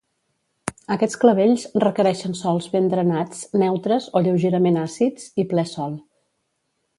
Aquests 0.93 1.17
clavells 1.23 1.65
requereixen 1.83 2.33
sòls 2.39 2.69
ben 2.77 2.87
drenats 2.93 3.43
neutres 3.65 4.09
o 4.17 4.23
lleugerament 4.29 4.81
àcids 4.87 5.29
i 5.45 5.47
ple 5.53 5.67
sol. 5.75 5.97